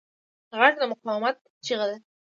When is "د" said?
0.81-0.83